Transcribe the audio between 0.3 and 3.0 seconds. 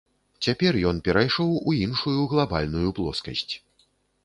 Цяпер ён перайшоў у іншую, глабальную